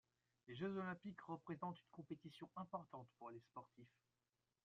[0.47, 3.99] Les jeux olympiques représentent une compétition importante pour les sportifs.